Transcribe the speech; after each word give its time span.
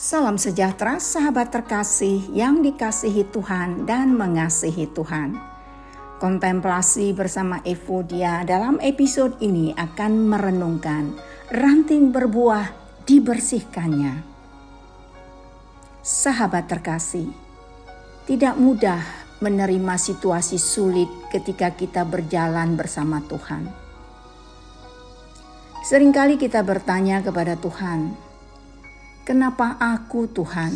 Salam 0.00 0.40
sejahtera 0.40 0.96
sahabat 0.96 1.52
terkasih 1.52 2.24
yang 2.32 2.64
dikasihi 2.64 3.20
Tuhan 3.36 3.84
dan 3.84 4.16
mengasihi 4.16 4.88
Tuhan. 4.96 5.36
Kontemplasi 6.16 7.12
bersama 7.12 7.60
Evodia 7.68 8.40
dalam 8.48 8.80
episode 8.80 9.36
ini 9.44 9.76
akan 9.76 10.24
merenungkan 10.24 11.20
ranting 11.52 12.16
berbuah 12.16 12.72
dibersihkannya. 13.04 14.24
Sahabat 16.00 16.64
terkasih, 16.64 17.28
tidak 18.24 18.56
mudah 18.56 19.04
menerima 19.44 20.00
situasi 20.00 20.56
sulit 20.56 21.12
ketika 21.28 21.76
kita 21.76 22.08
berjalan 22.08 22.72
bersama 22.72 23.20
Tuhan. 23.28 23.68
Seringkali 25.84 26.40
kita 26.40 26.64
bertanya 26.64 27.20
kepada 27.20 27.52
Tuhan, 27.60 28.29
Kenapa 29.30 29.78
aku, 29.78 30.26
Tuhan? 30.26 30.74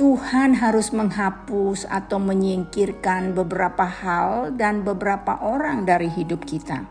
Tuhan 0.00 0.56
harus 0.56 0.88
menghapus 0.88 1.84
atau 1.84 2.16
menyingkirkan 2.16 3.36
beberapa 3.36 3.84
hal 3.84 4.56
dan 4.56 4.80
beberapa 4.80 5.36
orang 5.44 5.84
dari 5.84 6.08
hidup 6.08 6.48
kita. 6.48 6.88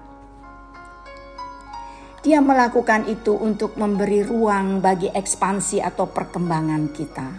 Dia 2.22 2.38
melakukan 2.38 3.10
itu 3.10 3.34
untuk 3.34 3.82
memberi 3.82 4.22
ruang 4.22 4.78
bagi 4.78 5.10
ekspansi 5.10 5.82
atau 5.82 6.06
perkembangan 6.06 6.94
kita. 6.94 7.30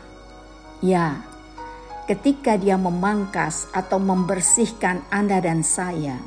Ya, 0.83 1.23
ketika 2.11 2.59
Dia 2.59 2.75
memangkas 2.83 3.71
atau 3.71 4.03
membersihkan 4.03 5.07
Anda 5.07 5.39
dan 5.39 5.63
saya, 5.63 6.19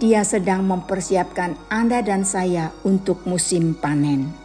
Dia 0.00 0.24
sedang 0.24 0.64
mempersiapkan 0.64 1.60
Anda 1.68 2.00
dan 2.00 2.24
saya 2.24 2.72
untuk 2.88 3.28
musim 3.28 3.76
panen 3.76 4.43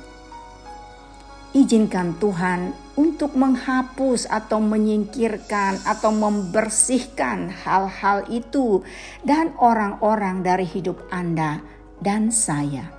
izinkan 1.53 2.13
Tuhan 2.21 2.73
untuk 2.99 3.33
menghapus 3.33 4.27
atau 4.29 4.59
menyingkirkan 4.61 5.81
atau 5.87 6.11
membersihkan 6.11 7.49
hal-hal 7.63 8.27
itu 8.27 8.83
dan 9.23 9.55
orang-orang 9.57 10.43
dari 10.45 10.67
hidup 10.67 10.99
Anda 11.09 11.63
dan 12.03 12.29
saya. 12.29 12.91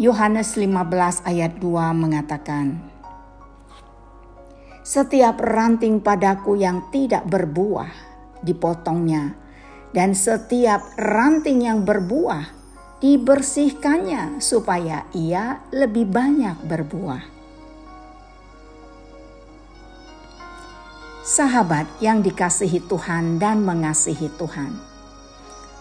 Yohanes 0.00 0.56
15 0.56 1.28
ayat 1.28 1.60
2 1.60 1.92
mengatakan, 1.92 2.80
Setiap 4.82 5.38
ranting 5.38 6.00
padaku 6.00 6.56
yang 6.56 6.88
tidak 6.90 7.28
berbuah 7.28 7.92
dipotongnya, 8.42 9.36
dan 9.92 10.16
setiap 10.16 10.82
ranting 10.96 11.68
yang 11.68 11.84
berbuah 11.84 12.61
dibersihkannya 13.02 14.38
supaya 14.38 15.02
ia 15.10 15.58
lebih 15.74 16.06
banyak 16.06 16.54
berbuah. 16.62 17.26
Sahabat 21.26 21.90
yang 21.98 22.22
dikasihi 22.22 22.78
Tuhan 22.86 23.42
dan 23.42 23.66
mengasihi 23.66 24.30
Tuhan, 24.38 24.78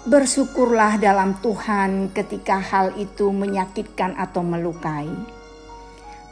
bersyukurlah 0.10 0.98
dalam 0.98 1.38
Tuhan 1.46 2.10
ketika 2.10 2.58
hal 2.58 2.98
itu 2.98 3.30
menyakitkan 3.30 4.18
atau 4.18 4.42
melukai. 4.42 5.14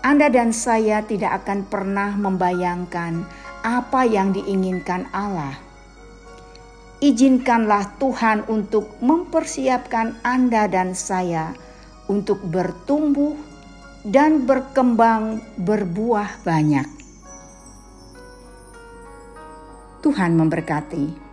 Anda 0.01 0.25
dan 0.33 0.57
saya 0.57 1.05
tidak 1.05 1.45
akan 1.45 1.69
pernah 1.69 2.17
membayangkan 2.17 3.29
apa 3.61 4.09
yang 4.09 4.33
diinginkan 4.33 5.05
Allah 5.13 5.68
izinkanlah 6.99 7.95
Tuhan 7.95 8.43
untuk 8.51 8.99
mempersiapkan 8.99 10.19
Anda 10.23 10.67
dan 10.67 10.91
saya 10.91 11.55
untuk 12.11 12.43
bertumbuh 12.43 13.39
dan 14.03 14.43
berkembang 14.43 15.39
berbuah 15.59 16.43
banyak. 16.43 16.87
Tuhan 19.99 20.31
memberkati. 20.39 21.28